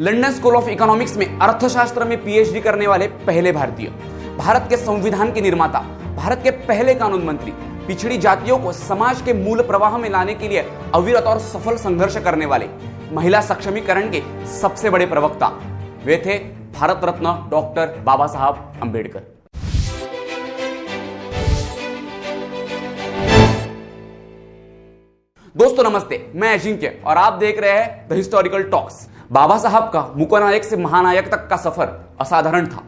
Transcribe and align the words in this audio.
London 0.00 0.30
school 0.32 0.54
of 0.56 0.68
economics 0.70 1.16
में 1.16 1.38
अर्थशास्त्र 1.38 2.04
में 2.04 2.16
पीएचडी 2.22 2.60
करने 2.60 2.86
वाले 2.86 3.06
पहले 3.26 3.50
भारतीय। 3.52 3.88
भारत 4.38 4.66
के 4.70 4.76
संविधान 4.76 5.32
के 5.32 5.40
निर्माता, 5.40 5.80
भारत 6.16 6.40
के 6.44 6.50
पहले 6.66 6.94
कानून 6.94 7.24
मंत्री, 7.24 7.52
पिछड़ी 7.86 8.16
जातियों 8.18 8.58
को 8.58 8.72
समाज 8.72 9.20
के 9.22 9.32
मूल 9.34 9.62
प्रवाह 9.62 9.96
में 9.98 10.08
लाने 10.10 10.34
के 10.34 10.48
लिए 10.48 10.64
अविरत 10.94 11.24
और 11.24 11.38
सफल 11.40 11.76
संघर्ष 11.76 12.16
करने 12.24 12.46
वाले 12.46 12.68
महिला 13.12 13.40
सक्षमीकरण 13.42 14.10
के 14.10 14.22
सबसे 14.52 14.90
बड़े 14.90 15.06
प्रवक्ता 15.06 15.48
वे 16.04 16.22
थे 16.26 16.38
भारत 16.72 17.00
रत्न 17.04 17.36
डॉक्टर 17.50 18.02
बाबा 18.04 18.26
साहब 18.26 18.80
अंबेडकर। 18.82 19.32
दोस्तों 25.54 25.82
नमस्ते, 25.84 26.24
मैं 26.34 26.52
अजिंक्य 26.54 27.00
और 27.06 27.16
आप 27.18 27.32
देख 27.38 27.60
रहे 27.60 27.72
हैं 27.72 28.08
द 28.08 28.12
हिस्टोरिकल 28.12 28.62
टॉक्स 28.70 29.06
बाबा 29.32 29.56
साहब 29.58 29.82
का 29.84 30.00
मुकनायक 30.16 30.64
से 30.64 30.76
महानायक 30.76 31.30
तक 31.30 31.46
का 31.48 31.56
सफ़र 31.56 31.88
असाधारण 32.20 32.66
था। 32.66 32.82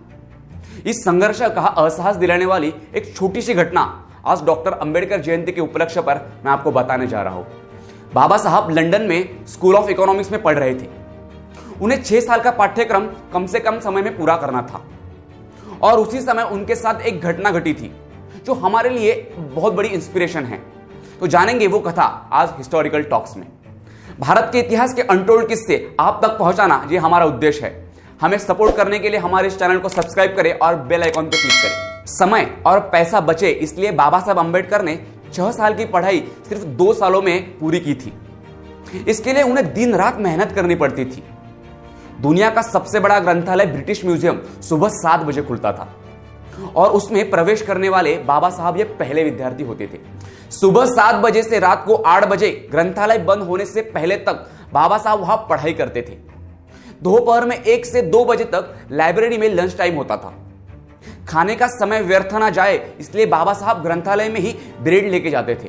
इस 0.87 1.03
संघर्ष 1.05 1.41
का 1.41 1.63
अहसास 1.63 2.17
दिलाने 2.17 2.47
वाली 2.47 2.73
एक 2.95 3.15
छोटी 3.17 3.43
सी 3.43 3.55
घटना 3.55 3.83
आज 4.27 4.43
डॉक्टर 4.45 4.73
अंबेडकर 4.73 5.21
जयंती 5.21 5.53
के 5.53 5.61
उपलक्ष्य 5.61 6.01
पर 6.01 6.21
मैं 6.45 6.53
आपको 6.53 6.73
बताने 6.73 7.07
जा 7.07 7.23
रहा 7.23 7.35
हूँ। 7.35 7.47
बाबा 8.15 8.37
साहब 8.37 8.71
लंदन 8.71 9.03
में 9.03 9.47
स्कूल 9.47 9.77
ऑफ़ 9.77 9.91
इकोनॉमिक्स 9.91 10.33
में 10.33 10.43
पढ़ 10.43 10.59
रहे 10.59 10.75
थे। 10.75 10.89
उन्हें 11.83 12.03
छह 12.03 12.21
साल 12.21 12.41
का 12.41 12.51
पाठ्यक्रम 12.51 13.09
कम 13.33 13.47
से 13.47 13.61
कम 13.61 13.81
समय 13.81 14.03
में 14.03 14.17
पूरा 14.17 14.37
करना 14.37 14.63
था। 14.63 14.85
और 15.83 15.99
उसी 15.99 16.21
समय 16.21 16.43
उनके 16.43 16.75
साथ 16.75 17.01
एक 17.01 17.21
घटना 17.21 17.51
घटी 17.51 17.75
थी, 17.75 17.93
जो 18.47 18.55
हमारे 18.55 18.91
लिए 18.91 19.15
बहुत 19.37 19.73
बड़ी 19.73 19.89
इंस्पिरेशन 19.89 20.45
है। 20.45 20.63
तो 21.21 21.27
जानेंगे 21.27 21.67
वो 21.67 21.81
कथा 21.81 22.05
आज 22.33 22.55
हिस्टोरिकल 22.59 23.03
टॉक्स 23.03 23.37
में। 23.37 23.47
भारत 24.19 24.49
के 24.53 24.59
इतिहास 24.59 24.93
के 24.95 25.03
अनटोल्ड 25.03 25.49
किस्से 25.49 25.77
आप 26.01 26.21
तक 26.23 26.37
पहुंचाना 26.39 26.87
ये 26.91 26.99
हमारा 26.99 27.25
उद्देश्य 27.25 27.67
है। 27.67 27.85
हमें 28.21 28.37
सपोर्ट 28.39 28.77
करने 28.77 28.99
के 28.99 29.09
लिए 29.09 29.19
हमारे 29.21 29.49
इस 29.49 29.59
चैनल 29.59 29.79
को 29.79 29.89
सब्सक्राइब 29.89 30.37
करें 30.37 30.53
और 30.53 30.77
बेल 30.83 31.03
आइकॉन 31.03 31.25
पर 31.25 31.37
क्लिक 31.37 31.53
करें। 31.53 32.05
समय 32.09 32.49
और 32.67 32.81
पैसा 32.93 33.21
बचे, 33.21 33.51
इसलिए 33.51 33.91
बाबा 33.93 34.21
साहब 34.21 34.39
अंबेडकर 34.39 34.83
ने 34.83 34.99
छह 35.33 35.51
साल 35.51 35.75
की 35.75 35.85
पढ़ाई 35.87 36.23
सिर्फ़ 36.49 36.65
दो 36.65 36.93
सालों 36.95 37.23
में 37.23 37.59
पूरी 37.59 37.81
की 37.81 37.95
थी। 37.95 38.13
इसके 39.09 39.33
लिए 39.33 39.43
उन्हें 39.43 39.73
दिन 39.75 39.95
रात 39.95 40.19
मेहनत 40.19 40.53
करनी 40.53 40.75
पड़ती 40.75 41.05
थी। 41.05 41.23
दुनिया 42.21 42.51
का 42.51 42.63
सबसे 42.63 43.01
बड़ा 43.01 43.19
ग्रंथालय 43.21 43.67
ब्रिटिश 43.67 44.05
म्यूज़ियम 44.05 44.41
सुबह 44.63 44.89
सात 44.95 45.21
बजे 45.21 45.43
खुलता 45.43 45.73
था। 45.73 45.89
और 46.77 46.91
उसमें 46.91 47.29
प्रवेश 47.31 47.63
करने 47.63 47.89
वाले 47.89 48.17
बाबा 48.19 48.51
साहब 48.51 48.77
ये 48.77 48.85
पहले 48.95 49.25
विद्यार्थी 49.25 49.65
होते 49.65 49.87
थे। 49.87 49.99
सुबह 50.51 50.85
सात 50.87 51.15
बजे 51.15 51.43
से 51.43 51.59
रात 51.59 51.85
को 51.87 51.95
आठ 51.95 52.27
बजे 52.29 52.51
ग्रंथालय 52.71 53.19
बंद 53.19 53.43
होने 53.43 53.65
से 53.67 53.83
पहले 53.91 54.17
तक 54.19 54.47
बाबा 54.73 54.99
साहब 54.99 55.21
वहाँ 55.21 55.37
पढ़ाई 55.51 55.73
करते 55.73 56.03
थे। 56.03 56.19
दोपहर 57.03 57.45
में 57.45 57.57
एक 57.57 57.87
से 57.87 58.03
दो 58.03 58.25
बजे 58.25 58.45
तक 58.45 58.75
लाइब्रेरी 58.93 59.39
में 59.39 59.49
लंच 59.49 59.77
टाइम 59.79 59.95
होता 59.95 60.17
था। 60.17 60.35
खाने 61.29 61.55
का 61.55 61.67
समय 61.69 62.01
व्यर्थ 62.03 62.33
ना 62.35 62.51
जाए, 62.51 62.77
इसलिए 63.01 63.27
बाबा 63.27 63.53
साहब 63.53 63.83
ग्रंथालय 63.83 64.29
में 64.29 64.41
ही 64.41 64.55
ब्रेड 64.81 65.11
लेके 65.11 65.31
जाते 65.31 65.55
थे। 65.55 65.69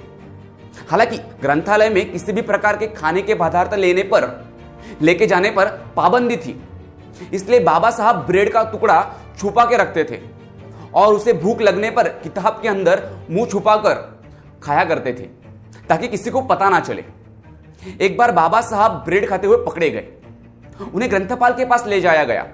हालाँकि 0.89 1.17
ग्रंथालय 1.41 1.89
में 1.89 2.11
किसी 2.11 2.33
भी 2.33 2.41
प्रकार 2.43 2.77
के 2.77 2.87
खाने 2.87 3.21
के 3.21 3.35
पदार्थ 3.35 3.73
लेने 3.73 4.03
पर, 4.03 4.25
लेके 5.01 5.27
जाने 5.27 5.49
पर 5.51 5.67
पाबंदी 5.95 6.37
थी। 6.37 6.59
इसलिए 7.33 7.59
बाबा 7.59 7.89
साहब 7.91 8.25
ब्रेड 8.25 8.51
का 8.53 8.63
टुकड़ा 8.63 9.03
छुपा 9.39 9.65
के 9.65 9.77
रखते 9.77 10.03
थे। 10.03 10.19
और 10.97 11.13
उसे 11.13 11.33
भूख 11.33 11.61
लगने 11.61 11.89
पर 11.91 12.07
किताब 12.07 12.59
के 12.61 12.67
अंदर 12.67 13.01
मुँह 13.31 13.45
छुपाकर 13.45 13.93
खाया 14.63 14.83
करते 14.85 15.13
थे, 15.13 15.25
ताकि 15.89 16.07
किसी 16.07 16.29
को 16.29 16.41
पता 16.41 16.69
ना 16.69 16.79
चले। 16.79 17.03
एक 18.01 18.17
बार 18.17 18.31
बाबा 18.31 18.61
साहब 18.61 18.91
ब्रेड 19.05 19.29
खाते 19.29 19.47
हुए 19.47 19.57
पकड़े 19.57 19.89
गए। 19.89 20.07
उन्हें 20.93 21.11
ग्रंथपाल 21.11 21.53
के 21.53 21.65
पास 21.65 21.85
ले 21.87 22.01
जाया 22.01 22.23
गया। 22.23 22.47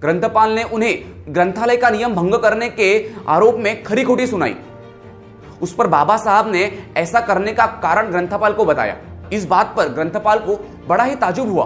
ग्रंथपाल 0.00 0.50
ने 0.50 0.62
उन्हें 0.62 1.34
ग्रंथालय 1.34 1.76
का 1.76 1.90
नियम 1.90 2.14
भंग 2.14 2.34
करने 2.34 2.68
के 2.68 2.88
आरोप 3.28 3.54
में 3.54 3.82
खरी 3.82 4.04
खोटी 4.04 4.26
सुनाई। 4.26 4.56
उस 5.62 5.74
पर 5.74 5.86
बाबा 5.86 6.16
साहब 6.16 6.50
ने 6.52 6.62
ऐसा 6.96 7.20
करने 7.20 7.52
का 7.52 7.66
कारण 7.82 8.10
ग्रंथपाल 8.10 8.52
को 8.52 8.64
बताया। 8.64 8.96
इस 9.32 9.46
बात 9.46 9.74
पर 9.76 9.88
ग्रंथपाल 9.88 10.38
को 10.38 10.56
बड़ा 10.88 11.04
ही 11.04 11.14
ताजुब 11.14 11.50
हुआ। 11.50 11.64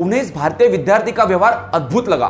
उन्हें 0.00 0.20
इस 0.22 0.34
भारतीय 0.34 0.68
विद्यार्थी 0.68 1.12
का 1.12 1.24
व्यवहार 1.24 1.70
अद्भुत 1.74 2.08
लगा। 2.08 2.28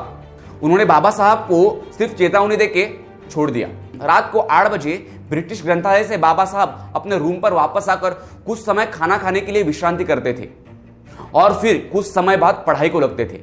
उन्होंने 0.63 0.85
बाबा 0.85 1.11
साहब 1.11 1.39
को 1.39 1.59
सिर्फ़ 1.99 2.15
चेतावनी 2.15 2.57
देके 2.57 2.87
छोड़ 3.31 3.51
दिया। 3.51 3.69
रात 4.03 4.31
को 4.33 4.39
आठ 4.41 4.71
बजे 4.73 4.95
ब्रिटिश 5.29 5.63
ग्रंथालय 5.63 6.05
से 6.05 6.17
बाबा 6.17 6.45
साहब 6.45 6.93
अपने 6.97 7.19
रूम 7.19 7.39
पर 7.41 7.53
वापस 7.53 7.89
आकर 7.89 8.11
कुछ 8.47 8.59
समय 8.59 8.87
खाना 8.87 9.19
खाने 9.19 9.41
के 9.41 9.53
लिए 9.53 9.63
विश्रांति 9.63 10.05
करते 10.05 10.33
थे 10.33 10.49
और 11.35 11.55
फिर 11.55 11.89
कुछ 11.93 12.07
समय 12.07 12.37
बाद 12.37 12.63
पढ़ाई 12.67 12.89
को 12.89 13.01
लगते 13.01 13.25
थे। 13.25 13.41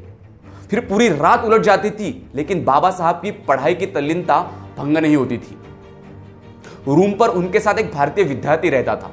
फिर 0.69 0.79
पूरी 0.79 1.09
रात 1.09 1.43
उलट 1.43 1.61
जाती 1.61 1.89
थी, 1.89 2.29
लेकिन 2.35 2.63
बाबा 2.65 2.89
साहब 2.91 3.15
की 3.15 3.31
पढ़ाई 3.31 3.75
की 3.75 3.85
तल्लीनता 3.85 4.39
भंग 4.77 4.97
नहीं 4.97 5.15
होती 5.15 5.37
थी। 5.37 5.57
रूम 6.87 7.11
पर 7.11 7.29
उनके 7.29 7.59
साथ 7.59 7.79
एक 7.79 7.91
भारतीय 7.93 8.25
विद्यार्थी 8.25 8.69
रहता 8.69 8.95
था। 8.95 9.11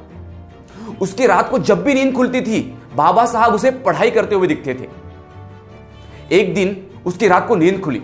उसकी 1.00 1.26
रात 1.26 1.50
को 1.50 1.58
जब 1.58 1.82
भी 1.84 1.94
नींद 1.94 2.14
खुलती 2.14 2.40
थी, 2.40 2.60
बाबा 2.94 3.24
साहब 3.26 3.54
उसे 3.54 3.70
पढ़ाई 3.70 4.10
करते 4.10 4.34
हुए 4.34 4.48
दिखते 4.48 4.74
थे। 4.74 4.88
एक 6.30 6.54
दिन 6.54 6.76
उसकी 7.06 7.28
रात 7.28 7.46
को 7.48 7.56
नींद 7.56 7.80
खुली। 7.80 8.02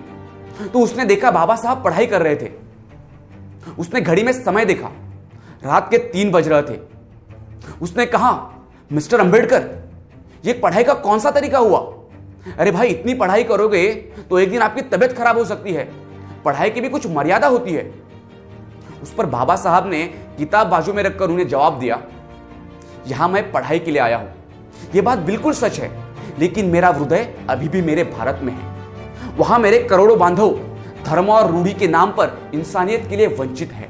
तो 0.65 0.81
उसने 0.81 1.05
देखा 1.05 1.31
बाबा 1.31 1.57
साहब 1.57 1.83
पढ़ाई 1.85 2.07
कर 2.07 2.23
रहे 2.23 2.37
थे। 2.37 2.51
उसने 3.79 4.01
घड़ी 4.01 4.23
में 4.23 4.33
समय 4.35 4.65
देखा। 4.65 4.91
रात 5.65 5.91
के 5.91 5.99
तीन 5.99 6.31
बज 6.31 6.49
रहे 6.49 6.63
थे। 6.65 6.79
उसने 7.83 8.07
कहा, 8.07 8.33
मिस्टर 8.91 9.21
अंबेडकर, 9.21 9.69
ये 10.45 10.53
पढ़ाई 10.55 10.85
का 10.85 10.95
कौन 10.97 11.19
सा 11.19 11.31
तरीका 11.31 11.59
हुआ? 11.59 11.79
अरे 12.59 12.71
भाई, 12.71 12.89
इतनी 12.89 13.15
पढ़ाई 13.15 13.45
करोगे 13.45 13.93
तो 14.31 14.39
एक 14.39 14.51
दिन 14.51 14.63
आपकी 14.63 14.83
तबीयत 14.83 15.13
खराब 15.13 15.39
हो 15.39 15.45
सकती 15.45 15.73
है। 15.73 15.89
पढ़ाई 16.45 16.71
की 16.71 16.81
भी 16.81 16.89
कुछ 16.89 17.07
मर्यादा 17.07 17.47
होती 17.49 17.73
है। 17.73 17.91
उस 19.03 19.13
पर 19.13 19.27
बाबा 19.27 19.57
साहब 19.57 19.87
ने 19.87 20.05
किताब 20.39 20.67
बाजू 20.67 20.93
में 20.93 21.03
रखकर 21.03 21.31
उन्हें 21.31 21.49
जवाब 21.49 21.79
दिया, 21.79 22.01
यहाँ 23.07 23.29
मैं 23.29 23.51
पढ़ाई 23.53 23.79
के 23.79 23.91
लिए 23.91 24.01
आया 24.01 24.17
हूँ। 24.17 24.29
यह 24.95 25.03
बात 25.03 25.19
बिल्कुल 25.21 25.53
सच 25.55 25.79
है। 25.81 25.91
लेकिन 26.39 26.67
मेरा 26.67 26.89
हृदय 26.89 27.29
अभी 27.51 27.69
भी 27.69 27.83
मेरे 27.83 28.05
भारत 28.05 28.41
में 28.43 28.53
है। 28.53 29.35
वहाँ 29.39 29.59
मेरे 29.59 29.79
करोड़ों 29.81 30.19
बांधव 30.19 30.59
धर्म 31.07 31.29
और 31.29 31.51
रूढ़ी 31.51 31.73
के 31.73 31.89
नाम 31.89 32.11
पर 32.11 32.51
इंसानियत 32.55 33.07
के 33.09 33.17
लिए 33.17 33.27
वंचित 33.37 33.73
है। 33.73 33.89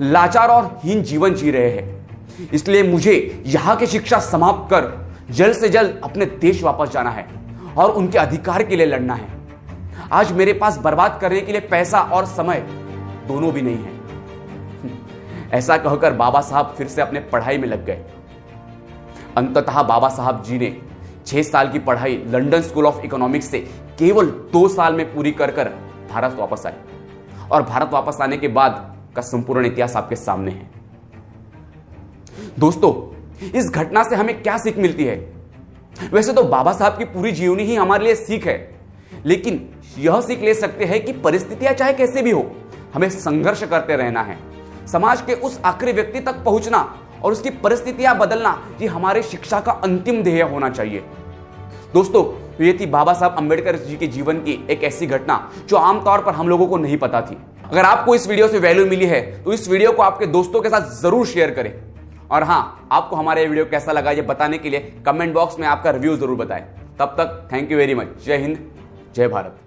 लाचार 0.00 0.48
और 0.48 0.78
हीन 0.84 1.02
जीवन 1.02 1.34
जी 1.34 1.50
रहे 1.50 1.70
हैं। 1.70 2.50
इसलिए 2.52 2.82
मुझे 2.82 3.42
यहाँ 3.46 3.76
की 3.76 3.86
शिक्षा 3.86 4.18
समाप्त 4.20 4.70
कर 4.70 4.92
जल्द 5.30 5.56
से 5.56 5.68
जल्द 5.68 6.00
अपने 6.04 6.26
देश 6.26 6.62
वापस 6.62 6.90
जाना 6.90 7.10
है 7.10 7.26
और 7.76 7.90
उनके 7.90 8.18
अधिकार 8.18 8.62
के 8.62 8.76
लिए 8.76 8.86
लड़ना 8.86 9.14
है। 9.14 9.28
आज 10.12 10.32
मेरे 10.32 10.52
पास 10.52 10.78
बर्बाद 10.78 11.18
करने 11.20 11.40
के 11.40 11.52
लिए 11.52 11.60
पैसा 11.60 12.00
और 12.00 12.24
समय 12.26 12.64
दोनों 13.28 13.52
भी 13.52 13.62
नहीं 13.62 13.78
है। 13.78 13.92
ऐसा 15.52 15.76
कहकर 15.76 16.12
बाबा 16.12 16.40
साहब 16.40 16.74
फिर 16.78 16.86
से 16.86 17.02
अपने 17.02 17.20
पढ़ाई 17.32 17.58
में 17.58 17.68
लग 17.68 17.84
गए। 17.86 18.04
अंततः 19.36 19.82
बाबा 19.82 20.08
साहब 20.08 20.42
जी 20.42 20.58
ने 20.58 20.76
छह 21.26 21.42
साल 21.42 21.70
की 21.72 21.78
पढ़ाई 21.78 22.16
लंडन 22.28 22.62
स्कूल 22.62 22.86
ऑफ़ 22.86 23.00
इकोनॉमिक्स 23.04 23.46
से 23.46 23.58
केवल 23.98 24.26
दो 24.52 24.66
साल 24.68 24.94
में 24.94 25.14
पूरी 25.14 25.32
कर 25.32 25.50
कर 25.50 25.68
भारत 26.10 26.36
वापस 26.38 26.66
आए। 26.66 26.76
और 27.52 27.62
भारत 27.62 27.90
वापस 27.92 28.18
आने 28.22 28.36
के 28.36 28.48
बाद 28.48 28.96
का 29.16 29.22
संपूर्ण 29.22 29.66
इतिहास 29.66 29.96
आपके 29.96 30.16
सामने 30.16 30.50
है। 30.50 30.70
दोस्तों, 32.58 32.92
इस 33.50 33.70
घटना 33.70 34.02
से 34.04 34.16
हमें 34.16 34.42
क्या 34.42 34.56
सीख 34.58 34.78
मिलती 34.78 35.04
है? 35.04 35.16
वैसे 36.12 36.32
तो 36.32 36.42
बाबा 36.44 36.72
साहब 36.72 36.98
की 36.98 37.04
पूरी 37.06 37.32
जीवनी 37.32 37.62
ही 37.62 37.74
हमारे 37.76 38.04
लिए 38.04 38.14
सीख 38.14 38.46
है, 38.46 38.56
लेकिन 39.26 39.68
यह 39.98 40.20
सीख 40.20 40.40
ले 40.40 40.54
सकते 40.54 40.84
हैं 40.84 41.04
कि 41.04 41.12
परिस्थितियाँ 41.14 41.72
चाहे 41.72 41.92
कैसे 41.92 42.22
भी 42.22 42.30
हो, 42.30 42.50
हमें 42.94 43.08
संघर्ष 43.10 43.62
करते 43.64 43.96
रहना 43.96 44.22
है। 44.22 44.38
समाज 44.86 45.20
के 45.20 45.34
उस 45.34 45.60
आखिरी 45.64 45.92
व्यक्ति 45.92 46.20
तक 46.20 46.42
पहुँचना 46.44 46.78
और 47.24 47.32
उसकी 47.32 47.50
परिस्थितियाँ 47.60 48.16
बदलना 48.18 48.56
ये 48.80 48.86
हमारे 48.88 49.22
शिक्षा 49.24 49.60
का 49.60 49.72
अंतिम 49.84 50.22
ध्येय 50.22 50.42
होना 50.44 50.68
चाहिए। 50.70 51.02
दोस्तों 51.94 52.24
ये 52.60 52.72
थी 52.80 52.86
बाबा 52.88 53.12
साहब 53.14 53.36
अंबेडकर 53.38 53.76
जी 53.78 53.96
के 53.96 54.06
जीवन 54.08 54.38
की 54.38 54.58
एक 54.70 54.84
ऐसी 54.84 55.06
घटना 55.08 55.38
जो 55.68 55.76
आमतौर 55.78 56.22
पर 56.24 56.34
हम 56.34 56.48
लोगों 56.48 56.66
को 56.66 56.76
नहीं 56.76 56.96
पता 56.98 57.20
थी। 57.22 57.36
अगर 57.64 57.84
आपको 57.84 58.14
इस 58.14 58.28
वीडियो 58.28 58.48
से 58.48 58.58
वैल्यू 58.58 58.86
मिली 58.86 59.06
है 59.06 59.20
तो 59.44 59.52
इस 59.52 59.68
वीडियो 59.68 59.92
को 59.92 60.02
आपके 60.02 60.26
दोस्तों 60.28 60.60
के 60.60 60.68
साथ 60.68 60.90
ज़रूर 60.92 61.26
शेयर 61.26 61.50
करें। 61.50 61.72
और 62.30 62.42
हाँ 62.42 62.88
आपको 62.92 63.16
हमारा 63.16 63.40
ये 63.40 63.46
वीडियो 63.46 63.64
कैसा 63.66 63.92
लगा 63.92 64.10
ये 64.10 64.22
बताने 64.24 64.58
के 64.58 64.70
लिए 64.70 64.80
कमेंट 65.06 65.34
बॉक्स 65.34 65.58
में 65.58 65.66
आपका 65.66 65.90
रिव्यू 65.90 66.16
ज़रूर 66.16 66.36
बताएँ। 66.36 66.62
तब 66.98 67.14
तक 67.18 67.48
थैंक 67.52 67.72
यू 67.72 67.78
वेरी 67.78 67.94
मच 67.94 68.24
जय 68.26 68.36
हिंद, 68.36 68.58
जय 69.14 69.28
भारत। 69.28 69.63